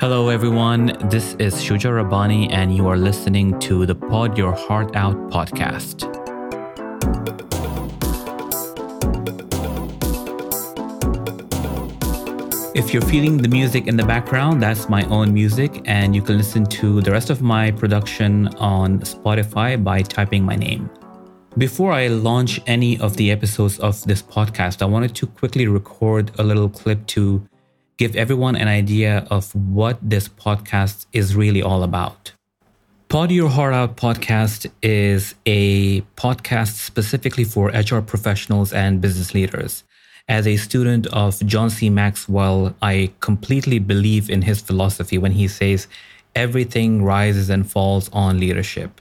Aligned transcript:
Hello, 0.00 0.30
everyone. 0.30 0.96
This 1.10 1.34
is 1.34 1.56
Shuja 1.56 1.90
Rabani, 1.92 2.50
and 2.50 2.74
you 2.74 2.88
are 2.88 2.96
listening 2.96 3.58
to 3.58 3.84
the 3.84 3.94
Pod 3.94 4.38
Your 4.38 4.52
Heart 4.52 4.96
Out 4.96 5.14
podcast. 5.28 6.08
If 12.74 12.94
you're 12.94 13.02
feeling 13.02 13.36
the 13.36 13.48
music 13.48 13.88
in 13.88 13.98
the 13.98 14.06
background, 14.06 14.62
that's 14.62 14.88
my 14.88 15.02
own 15.08 15.34
music, 15.34 15.82
and 15.84 16.16
you 16.16 16.22
can 16.22 16.38
listen 16.38 16.64
to 16.80 17.02
the 17.02 17.10
rest 17.10 17.28
of 17.28 17.42
my 17.42 17.70
production 17.70 18.48
on 18.56 19.00
Spotify 19.00 19.84
by 19.84 20.00
typing 20.00 20.42
my 20.42 20.56
name. 20.56 20.88
Before 21.58 21.92
I 21.92 22.06
launch 22.06 22.58
any 22.66 22.98
of 23.00 23.18
the 23.18 23.30
episodes 23.30 23.78
of 23.80 24.02
this 24.04 24.22
podcast, 24.22 24.80
I 24.80 24.86
wanted 24.86 25.14
to 25.16 25.26
quickly 25.26 25.66
record 25.66 26.30
a 26.38 26.42
little 26.42 26.70
clip 26.70 27.06
to 27.08 27.46
give 28.00 28.16
everyone 28.16 28.56
an 28.56 28.66
idea 28.66 29.26
of 29.30 29.54
what 29.54 29.98
this 30.00 30.26
podcast 30.26 31.04
is 31.12 31.36
really 31.36 31.60
all 31.60 31.82
about. 31.82 32.32
Pod 33.10 33.30
Your 33.30 33.50
Heart 33.50 33.74
Out 33.74 33.98
podcast 33.98 34.70
is 34.80 35.34
a 35.44 36.00
podcast 36.16 36.76
specifically 36.78 37.44
for 37.44 37.68
HR 37.68 38.00
professionals 38.00 38.72
and 38.72 39.02
business 39.02 39.34
leaders. 39.34 39.84
As 40.28 40.46
a 40.46 40.56
student 40.56 41.08
of 41.08 41.44
John 41.44 41.68
C. 41.68 41.90
Maxwell, 41.90 42.74
I 42.80 43.12
completely 43.20 43.78
believe 43.78 44.30
in 44.30 44.40
his 44.40 44.62
philosophy 44.62 45.18
when 45.18 45.32
he 45.32 45.46
says 45.46 45.86
everything 46.34 47.02
rises 47.02 47.50
and 47.50 47.70
falls 47.70 48.08
on 48.14 48.40
leadership. 48.40 48.98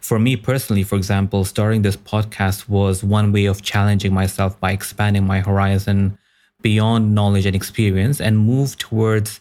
For 0.00 0.18
me 0.18 0.36
personally, 0.36 0.84
for 0.84 0.96
example, 0.96 1.44
starting 1.44 1.82
this 1.82 1.98
podcast 1.98 2.66
was 2.66 3.04
one 3.04 3.30
way 3.30 3.44
of 3.44 3.60
challenging 3.60 4.14
myself 4.14 4.58
by 4.58 4.72
expanding 4.72 5.26
my 5.26 5.40
horizon 5.40 6.16
beyond 6.62 7.14
knowledge 7.14 7.46
and 7.46 7.54
experience 7.54 8.20
and 8.20 8.38
move 8.38 8.76
towards 8.78 9.40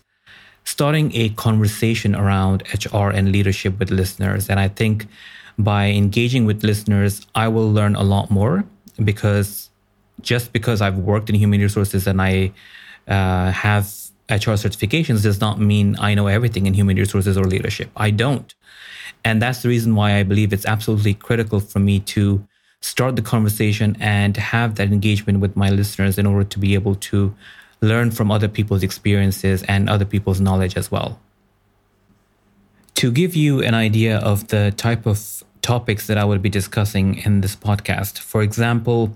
starting 0.64 1.16
a 1.16 1.30
conversation 1.30 2.16
around 2.16 2.64
HR 2.74 3.10
and 3.10 3.32
leadership 3.32 3.80
with 3.80 3.90
listeners. 3.90 4.50
And 4.50 4.60
I 4.60 4.68
think 4.68 5.08
by 5.58 5.88
engaging 5.88 6.46
with 6.46 6.64
listeners, 6.64 7.26
I 7.34 7.48
will 7.48 7.72
learn 7.72 7.96
a 7.96 8.04
lot 8.04 8.30
more 8.30 8.66
because 9.04 9.70
just 10.22 10.52
because 10.52 10.82
I've 10.82 10.98
worked 10.98 11.30
in 11.30 11.36
human 11.36 11.62
resources 11.62 12.06
and 12.06 12.22
I 12.22 12.52
uh, 13.08 13.52
have 13.52 13.86
HR 14.30 14.58
certifications 14.60 15.24
does 15.24 15.40
not 15.40 15.60
mean 15.60 15.96
I 16.00 16.14
know 16.14 16.28
everything 16.28 16.66
in 16.66 16.74
human 16.74 16.98
resources 16.98 17.38
or 17.38 17.46
leadership. 17.46 17.90
I 17.96 18.12
don't. 18.12 18.54
And 19.24 19.42
that's 19.42 19.62
the 19.62 19.70
reason 19.70 19.96
why 19.96 20.16
I 20.16 20.24
believe 20.24 20.52
it's 20.52 20.66
absolutely 20.66 21.14
critical 21.14 21.60
for 21.60 21.80
me 21.80 22.00
to 22.02 22.46
start 22.88 23.16
the 23.16 23.22
conversation 23.22 23.98
and 24.00 24.38
have 24.38 24.76
that 24.76 24.88
engagement 24.98 25.40
with 25.40 25.56
my 25.56 25.70
listeners 25.70 26.18
in 26.18 26.26
order 26.26 26.46
to 26.54 26.60
be 26.60 26.74
able 26.74 26.96
to 26.96 27.34
learn 27.82 28.12
from 28.12 28.32
other 28.32 28.48
people's 28.48 28.84
experiences 28.84 29.64
and 29.64 29.90
other 29.90 30.06
people's 30.06 30.40
knowledge 30.40 30.76
as 30.78 30.90
well. 30.90 31.20
To 32.96 33.12
give 33.12 33.36
you 33.36 33.62
an 33.62 33.76
idea 33.76 34.18
of 34.18 34.48
the 34.48 34.74
type 34.78 35.06
of 35.06 35.44
topics 35.62 36.08
that 36.08 36.18
I 36.18 36.26
will 36.26 36.40
be 36.40 36.50
discussing 36.50 37.18
in 37.26 37.42
this 37.42 37.56
podcast, 37.56 38.20
for 38.20 38.42
example, 38.42 39.16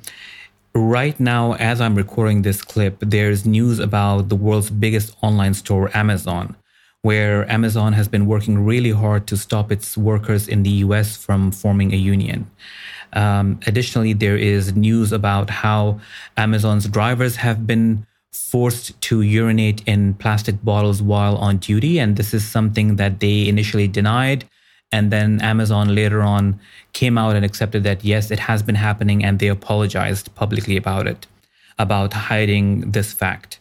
Right 0.73 1.19
now, 1.19 1.55
as 1.55 1.81
I'm 1.81 1.95
recording 1.95 2.43
this 2.43 2.61
clip, 2.61 2.95
there's 3.01 3.45
news 3.45 3.77
about 3.79 4.29
the 4.29 4.37
world's 4.37 4.69
biggest 4.69 5.13
online 5.21 5.53
store, 5.53 5.91
Amazon, 5.93 6.55
where 7.01 7.49
Amazon 7.51 7.93
has 7.93 8.07
been 8.07 8.25
working 8.25 8.63
really 8.63 8.91
hard 8.91 9.27
to 9.27 9.37
stop 9.37 9.71
its 9.71 9.97
workers 9.97 10.47
in 10.47 10.63
the 10.63 10.69
US 10.85 11.17
from 11.17 11.51
forming 11.51 11.93
a 11.93 11.97
union. 11.97 12.49
Um, 13.13 13.59
additionally, 13.67 14.13
there 14.13 14.37
is 14.37 14.75
news 14.75 15.11
about 15.11 15.49
how 15.49 15.99
Amazon's 16.37 16.87
drivers 16.87 17.35
have 17.37 17.67
been 17.67 18.05
forced 18.31 18.99
to 19.01 19.21
urinate 19.21 19.83
in 19.85 20.13
plastic 20.13 20.63
bottles 20.63 21.01
while 21.01 21.35
on 21.37 21.57
duty. 21.57 21.99
And 21.99 22.15
this 22.15 22.33
is 22.33 22.47
something 22.47 22.95
that 22.95 23.19
they 23.19 23.47
initially 23.47 23.87
denied 23.87 24.45
and 24.91 25.11
then 25.11 25.39
Amazon 25.41 25.95
later 25.95 26.21
on 26.21 26.59
came 26.93 27.17
out 27.17 27.35
and 27.35 27.45
accepted 27.45 27.83
that, 27.83 28.03
yes, 28.03 28.29
it 28.29 28.39
has 28.39 28.61
been 28.61 28.75
happening. 28.75 29.23
And 29.23 29.39
they 29.39 29.47
apologized 29.47 30.33
publicly 30.35 30.75
about 30.75 31.07
it, 31.07 31.27
about 31.79 32.13
hiding 32.13 32.91
this 32.91 33.13
fact. 33.13 33.60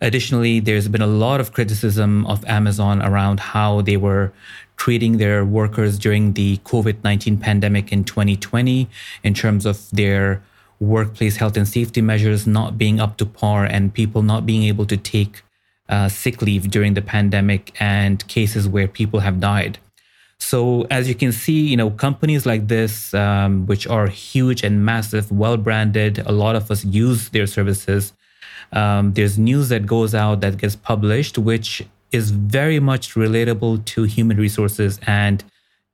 Additionally, 0.00 0.60
there's 0.60 0.88
been 0.88 1.02
a 1.02 1.06
lot 1.06 1.40
of 1.40 1.52
criticism 1.52 2.26
of 2.26 2.44
Amazon 2.44 3.02
around 3.02 3.40
how 3.40 3.80
they 3.80 3.96
were 3.96 4.32
treating 4.76 5.18
their 5.18 5.44
workers 5.44 5.98
during 5.98 6.32
the 6.32 6.58
COVID 6.58 6.96
19 7.04 7.38
pandemic 7.38 7.92
in 7.92 8.04
2020 8.04 8.88
in 9.22 9.34
terms 9.34 9.64
of 9.64 9.88
their 9.90 10.42
workplace 10.80 11.36
health 11.36 11.56
and 11.56 11.66
safety 11.66 12.00
measures 12.00 12.46
not 12.46 12.76
being 12.76 13.00
up 13.00 13.16
to 13.16 13.24
par 13.24 13.64
and 13.64 13.94
people 13.94 14.22
not 14.22 14.44
being 14.44 14.64
able 14.64 14.84
to 14.86 14.96
take 14.96 15.42
uh, 15.88 16.08
sick 16.08 16.42
leave 16.42 16.70
during 16.70 16.94
the 16.94 17.02
pandemic 17.02 17.72
and 17.80 18.26
cases 18.28 18.68
where 18.68 18.88
people 18.88 19.20
have 19.20 19.40
died. 19.40 19.78
So 20.38 20.86
as 20.90 21.08
you 21.08 21.14
can 21.14 21.32
see, 21.32 21.60
you 21.66 21.76
know, 21.76 21.90
companies 21.90 22.44
like 22.44 22.68
this, 22.68 23.14
um, 23.14 23.66
which 23.66 23.86
are 23.86 24.08
huge 24.08 24.62
and 24.62 24.84
massive, 24.84 25.30
well 25.30 25.56
branded, 25.56 26.18
a 26.26 26.32
lot 26.32 26.56
of 26.56 26.70
us 26.70 26.84
use 26.84 27.30
their 27.30 27.46
services. 27.46 28.12
Um, 28.72 29.12
there's 29.12 29.38
news 29.38 29.68
that 29.68 29.86
goes 29.86 30.14
out 30.14 30.40
that 30.40 30.56
gets 30.58 30.76
published, 30.76 31.38
which 31.38 31.82
is 32.12 32.30
very 32.30 32.80
much 32.80 33.14
relatable 33.14 33.84
to 33.86 34.04
human 34.04 34.36
resources 34.36 35.00
and 35.06 35.42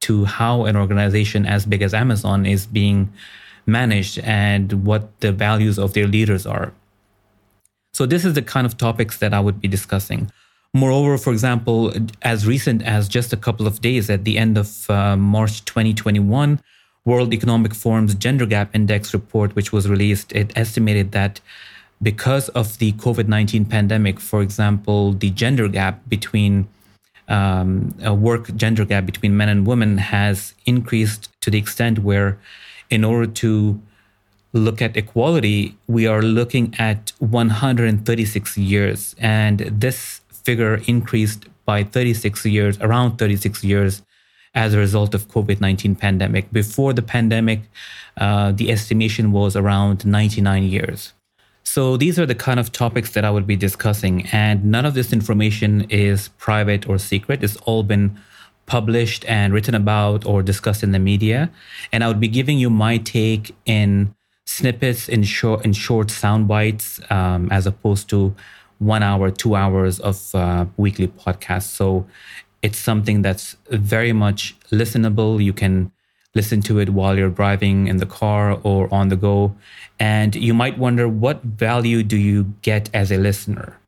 to 0.01 0.25
how 0.25 0.65
an 0.65 0.77
organization 0.77 1.47
as 1.47 1.67
big 1.67 1.83
as 1.83 1.95
Amazon 1.95 2.47
is 2.47 2.67
being 2.67 3.13
managed 3.67 4.19
and 4.21 4.85
what 4.85 5.21
the 5.21 5.33
values 5.33 5.79
of 5.79 5.95
their 5.95 6.07
leaders 6.07 6.47
are. 6.47 6.73
So, 7.93 8.07
this 8.07 8.25
is 8.25 8.35
the 8.35 8.43
kind 8.43 8.67
of 8.67 8.77
topics 8.77 9.19
that 9.19 9.35
I 9.35 9.41
would 9.41 9.61
be 9.61 9.69
discussing. 9.69 10.31
Moreover, 10.73 11.19
for 11.19 11.33
example, 11.33 11.93
as 12.23 12.47
recent 12.47 12.83
as 12.83 13.09
just 13.09 13.33
a 13.33 13.37
couple 13.37 13.67
of 13.67 13.81
days 13.81 14.09
at 14.09 14.25
the 14.25 14.39
end 14.39 14.57
of 14.57 14.89
uh, 14.89 15.17
March 15.17 15.65
2021, 15.65 16.61
World 17.05 17.35
Economic 17.35 17.75
Forum's 17.75 18.15
Gender 18.15 18.47
Gap 18.47 18.75
Index 18.75 19.13
report, 19.13 19.57
which 19.57 19.73
was 19.73 19.89
released, 19.89 20.33
it 20.33 20.53
estimated 20.57 21.11
that 21.13 21.41
because 22.03 22.49
of 22.51 22.79
the 22.79 22.93
COVID 22.93 23.29
19 23.29 23.65
pandemic, 23.67 24.21
for 24.21 24.43
example, 24.43 25.13
the 25.13 25.31
gender 25.31 25.69
gap 25.69 26.09
between 26.09 26.69
um, 27.29 27.95
a 28.03 28.13
work 28.13 28.55
gender 28.57 28.85
gap 28.85 29.07
between 29.07 29.37
men 29.37 29.49
and 29.49 29.67
women 29.67 29.99
has 29.99 30.55
increased 30.67 31.31
to 31.41 31.51
the 31.51 31.59
extent 31.59 32.01
where, 32.01 32.39
in 32.91 33.05
order 33.05 33.27
to 33.27 33.81
look 34.53 34.83
at 34.83 34.97
equality, 34.97 35.77
we 35.87 36.07
are 36.07 36.23
looking 36.23 36.75
at 36.79 37.13
136 37.19 38.59
years. 38.59 39.15
And 39.19 39.61
this 39.61 40.21
figure 40.45 40.81
increased 40.87 41.47
by 41.65 41.85
36 41.85 42.45
years, 42.47 42.79
around 42.81 43.19
36 43.19 43.63
years 43.63 44.03
as 44.55 44.75
a 44.75 44.79
result 44.79 45.15
of 45.15 45.29
COVID-19 45.29 45.97
pandemic. 45.99 46.53
Before 46.53 46.93
the 46.93 47.03
pandemic, 47.03 47.61
uh, 48.17 48.51
the 48.51 48.73
estimation 48.73 49.31
was 49.31 49.55
around 49.55 50.05
99 50.05 50.65
years. 50.65 51.13
So 51.65 51.97
these 51.97 52.19
are 52.19 52.27
the 52.27 52.35
kind 52.35 52.59
of 52.59 52.73
topics 52.73 53.13
that 53.13 53.25
I 53.25 53.31
would 53.31 53.47
be 53.47 53.57
discussing. 53.57 54.27
And 54.33 54.65
none 54.65 54.85
of 54.85 54.95
this 54.95 55.13
information 55.13 55.87
is 55.91 56.29
private 56.39 56.89
or 56.89 56.99
secret. 56.99 57.45
It's 57.45 57.57
all 57.59 57.83
been 57.83 58.19
published 58.67 59.25
and 59.27 59.53
written 59.53 59.75
about 59.75 60.25
or 60.25 60.43
discussed 60.43 60.83
in 60.83 60.93
the 60.93 60.99
media. 60.99 61.51
And 61.93 62.03
I 62.05 62.09
would 62.09 62.21
be 62.21 62.29
giving 62.29 62.59
you 62.59 62.71
my 62.71 62.99
take 62.99 63.55
in 63.67 64.15
snippets, 64.47 65.09
in 65.09 65.23
short, 65.23 65.65
in 65.65 65.73
short 65.73 66.11
sound 66.11 66.49
bites, 66.49 67.01
um, 67.11 67.49
as 67.51 67.67
opposed 67.67 68.09
to 68.11 68.35
one 68.79 69.03
hour, 69.03 69.31
two 69.31 69.55
hours 69.55 70.01
of 70.01 70.35
uh, 70.35 70.67
weekly 70.77 71.09
podcasts. 71.09 71.69
So 71.69 72.07
it's 72.63 72.79
something 72.79 73.23
that's 73.23 73.57
very 73.71 74.13
much 74.13 74.57
listenable. 74.71 75.43
You 75.43 75.53
can 75.53 75.93
listen 76.35 76.61
to 76.63 76.79
it 76.79 76.91
while 76.91 77.19
you're 77.19 77.31
driving 77.31 77.89
in 77.89 77.97
the 77.97 78.07
car 78.07 78.59
or 78.63 78.93
on 78.93 79.09
the 79.09 79.17
go. 79.17 79.55
And 79.99 80.35
you 80.35 80.55
might 80.55 80.79
wonder 80.79 81.09
what 81.09 81.43
value 81.43 82.03
do 82.03 82.17
you 82.17 82.55
get 82.63 82.89
as 82.95 83.11
a 83.11 83.19
listener? 83.19 83.79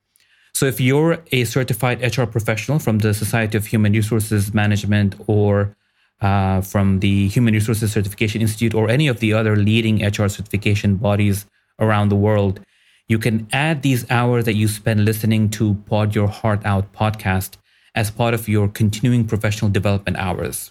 So 0.54 0.66
if 0.66 0.80
you're 0.80 1.18
a 1.32 1.44
certified 1.44 2.02
HR 2.02 2.24
professional 2.24 2.78
from 2.78 2.98
the 2.98 3.14
Society 3.14 3.56
of 3.56 3.66
Human 3.66 3.92
Resources 3.92 4.52
Management 4.52 5.14
or 5.26 5.74
uh, 6.20 6.60
from 6.60 7.00
the 7.00 7.28
Human 7.28 7.54
Resources 7.54 7.92
Certification 7.92 8.40
Institute 8.40 8.74
or 8.74 8.88
any 8.88 9.08
of 9.08 9.20
the 9.20 9.32
other 9.32 9.56
leading 9.56 10.04
HR 10.04 10.28
certification 10.28 10.96
bodies 10.96 11.46
around 11.80 12.10
the 12.10 12.16
world, 12.16 12.60
you 13.08 13.18
can 13.18 13.48
add 13.52 13.82
these 13.82 14.08
hours 14.10 14.44
that 14.44 14.54
you 14.54 14.68
spend 14.68 15.04
listening 15.04 15.50
to 15.50 15.74
Pod 15.86 16.14
Your 16.14 16.28
Heart 16.28 16.64
Out 16.64 16.92
podcast 16.92 17.56
as 17.94 18.10
part 18.10 18.34
of 18.34 18.48
your 18.48 18.68
continuing 18.68 19.26
professional 19.26 19.70
development 19.70 20.16
hours. 20.16 20.70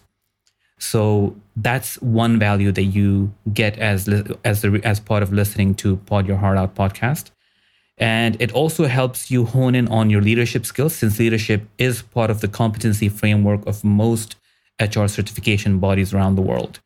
So 0.81 1.35
that's 1.55 2.01
one 2.01 2.39
value 2.39 2.71
that 2.71 2.83
you 2.83 3.31
get 3.53 3.77
as 3.77 4.09
as 4.43 4.61
the, 4.61 4.81
as 4.83 4.99
part 4.99 5.21
of 5.21 5.31
listening 5.31 5.75
to 5.75 5.97
Pod 5.97 6.27
Your 6.27 6.37
Heart 6.37 6.57
Out 6.57 6.75
podcast. 6.75 7.29
And 7.99 8.35
it 8.41 8.51
also 8.53 8.87
helps 8.87 9.29
you 9.29 9.45
hone 9.45 9.75
in 9.75 9.87
on 9.89 10.09
your 10.09 10.21
leadership 10.21 10.65
skills 10.65 10.95
since 10.95 11.19
leadership 11.19 11.67
is 11.77 12.01
part 12.01 12.31
of 12.31 12.41
the 12.41 12.47
competency 12.47 13.09
framework 13.09 13.63
of 13.67 13.83
most 13.83 14.37
HR 14.79 15.05
certification 15.05 15.77
bodies 15.77 16.15
around 16.15 16.35
the 16.35 16.41
world. 16.41 16.79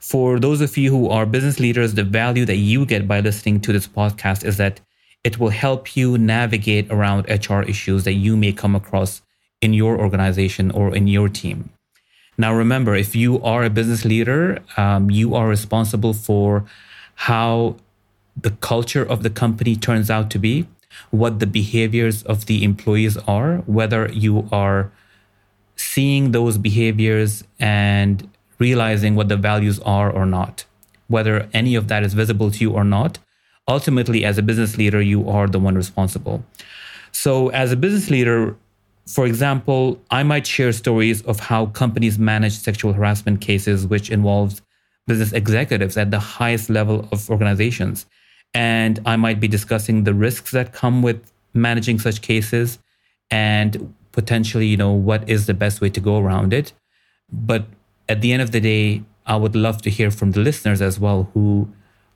For 0.00 0.40
those 0.40 0.60
of 0.60 0.76
you 0.76 0.90
who 0.90 1.08
are 1.08 1.24
business 1.24 1.60
leaders, 1.60 1.94
the 1.94 2.02
value 2.02 2.46
that 2.46 2.56
you 2.56 2.84
get 2.84 3.06
by 3.06 3.20
listening 3.20 3.60
to 3.60 3.72
this 3.72 3.86
podcast 3.86 4.44
is 4.44 4.56
that 4.56 4.80
it 5.22 5.38
will 5.38 5.50
help 5.50 5.96
you 5.96 6.18
navigate 6.18 6.90
around 6.90 7.28
HR 7.28 7.62
issues 7.62 8.02
that 8.02 8.14
you 8.14 8.36
may 8.36 8.52
come 8.52 8.74
across 8.74 9.22
in 9.62 9.72
your 9.72 10.00
organization 10.00 10.72
or 10.72 10.96
in 10.96 11.06
your 11.06 11.28
team. 11.28 11.70
Now, 12.38 12.54
remember, 12.54 12.94
if 12.94 13.16
you 13.16 13.42
are 13.42 13.64
a 13.64 13.70
business 13.70 14.04
leader, 14.04 14.58
um, 14.76 15.10
you 15.10 15.34
are 15.34 15.48
responsible 15.48 16.12
for 16.12 16.64
how 17.14 17.76
the 18.40 18.50
culture 18.50 19.02
of 19.02 19.22
the 19.22 19.30
company 19.30 19.74
turns 19.74 20.10
out 20.10 20.30
to 20.30 20.38
be, 20.38 20.66
what 21.10 21.40
the 21.40 21.46
behaviors 21.46 22.22
of 22.24 22.46
the 22.46 22.62
employees 22.62 23.16
are, 23.26 23.58
whether 23.66 24.08
you 24.12 24.48
are 24.52 24.90
seeing 25.76 26.32
those 26.32 26.58
behaviors 26.58 27.44
and 27.58 28.28
realizing 28.58 29.14
what 29.14 29.28
the 29.28 29.36
values 29.36 29.78
are 29.80 30.10
or 30.10 30.26
not, 30.26 30.64
whether 31.08 31.48
any 31.52 31.74
of 31.74 31.88
that 31.88 32.02
is 32.02 32.14
visible 32.14 32.50
to 32.50 32.58
you 32.60 32.72
or 32.72 32.84
not. 32.84 33.18
Ultimately, 33.68 34.24
as 34.24 34.38
a 34.38 34.42
business 34.42 34.76
leader, 34.76 35.00
you 35.00 35.28
are 35.28 35.46
the 35.46 35.58
one 35.58 35.74
responsible. 35.74 36.44
So, 37.12 37.48
as 37.48 37.72
a 37.72 37.76
business 37.76 38.10
leader, 38.10 38.56
for 39.08 39.26
example, 39.26 40.00
I 40.10 40.22
might 40.24 40.46
share 40.46 40.72
stories 40.72 41.22
of 41.22 41.38
how 41.38 41.66
companies 41.66 42.18
manage 42.18 42.54
sexual 42.54 42.92
harassment 42.92 43.40
cases, 43.40 43.86
which 43.86 44.10
involves 44.10 44.62
business 45.06 45.32
executives 45.32 45.96
at 45.96 46.10
the 46.10 46.18
highest 46.18 46.68
level 46.68 47.08
of 47.12 47.30
organizations. 47.30 48.06
And 48.52 48.98
I 49.06 49.16
might 49.16 49.38
be 49.38 49.48
discussing 49.48 50.04
the 50.04 50.14
risks 50.14 50.50
that 50.50 50.72
come 50.72 51.02
with 51.02 51.32
managing 51.54 52.00
such 52.00 52.20
cases 52.20 52.78
and 53.30 53.94
potentially, 54.12 54.66
you 54.66 54.76
know, 54.76 54.92
what 54.92 55.28
is 55.28 55.46
the 55.46 55.54
best 55.54 55.80
way 55.80 55.90
to 55.90 56.00
go 56.00 56.18
around 56.18 56.52
it. 56.52 56.72
But 57.30 57.66
at 58.08 58.20
the 58.22 58.32
end 58.32 58.42
of 58.42 58.50
the 58.50 58.60
day, 58.60 59.02
I 59.24 59.36
would 59.36 59.54
love 59.54 59.82
to 59.82 59.90
hear 59.90 60.10
from 60.10 60.32
the 60.32 60.40
listeners 60.40 60.80
as 60.80 60.98
well 60.98 61.30
who 61.34 61.68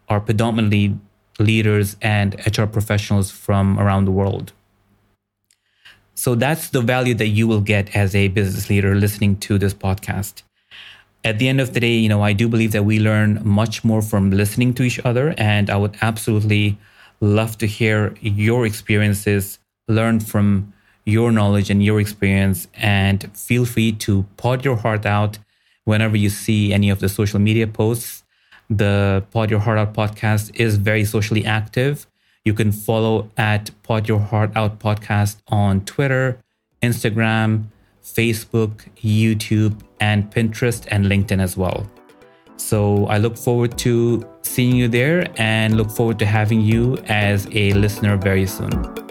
are 0.08 0.20
predominantly 0.20 0.96
leaders 1.38 1.96
and 2.02 2.34
HR 2.46 2.64
professionals 2.64 3.31
from 3.31 3.78
around 3.78 4.04
the 4.06 4.12
world. 4.12 4.52
So 6.20 6.34
that's 6.34 6.69
the 6.69 6.82
value 6.82 7.14
that 7.14 7.28
you 7.28 7.49
will 7.49 7.62
get 7.62 7.96
as 7.96 8.14
a 8.14 8.28
business 8.28 8.69
leader 8.69 8.94
listening 8.94 9.37
to 9.37 9.56
this 9.56 9.72
podcast. 9.72 10.43
At 11.25 11.38
the 11.38 11.49
end 11.49 11.62
of 11.62 11.72
the 11.72 11.81
day, 11.81 11.94
you 11.94 12.11
know, 12.11 12.20
I 12.20 12.34
do 12.34 12.46
believe 12.46 12.72
that 12.72 12.84
we 12.84 13.00
learn 13.00 13.40
much 13.43 13.84
more 13.84 14.02
from 14.02 14.31
listening 14.31 14.75
to 14.75 14.82
each 14.82 15.00
other. 15.02 15.34
And 15.38 15.70
I 15.70 15.78
would 15.78 15.96
absolutely 16.02 16.76
love 17.22 17.56
to 17.56 17.67
hear 17.67 18.14
your 18.20 18.67
experiences, 18.67 19.61
learn 19.88 20.20
from 20.20 20.75
your 21.06 21.32
knowledge 21.32 21.70
and 21.70 21.82
your 21.82 21.99
experience, 21.99 22.69
and 22.75 23.34
feel 23.34 23.64
free 23.64 23.93
to 24.05 24.26
pod 24.37 24.62
your 24.62 24.76
heart 24.76 25.06
out 25.06 25.38
whenever 25.87 26.19
you 26.19 26.28
see 26.28 26.70
any 26.70 26.90
of 26.90 27.00
the 27.00 27.08
social 27.08 27.40
media 27.40 27.67
posts. 27.67 28.25
The 28.69 29.25
Pod 29.31 29.50
Your 29.50 29.61
Heart 29.61 29.78
Out 29.78 29.94
podcast 29.94 30.55
is 30.55 30.76
very 30.76 31.06
socially 31.06 31.46
active. 31.46 32.06
You 32.44 32.54
can 32.54 32.72
follow 32.72 33.31
at 33.37 33.70
Pod 33.82 34.08
Your 34.08 34.19
Heart 34.19 34.52
Out 34.56 34.78
podcast 34.78 35.37
on 35.48 35.84
Twitter, 35.84 36.40
Instagram, 36.82 37.64
Facebook, 38.02 38.88
YouTube, 38.96 39.78
and 40.00 40.31
Pinterest 40.31 40.87
and 40.90 41.04
LinkedIn 41.04 41.40
as 41.40 41.56
well. 41.56 41.87
So 42.56 43.06
I 43.06 43.19
look 43.19 43.37
forward 43.37 43.76
to 43.78 44.26
seeing 44.42 44.76
you 44.76 44.88
there 44.88 45.26
and 45.37 45.76
look 45.76 45.90
forward 45.90 46.19
to 46.20 46.26
having 46.26 46.62
you 46.62 46.96
as 47.08 47.46
a 47.52 47.72
listener 47.75 48.16
very 48.16 48.46
soon. 48.46 49.09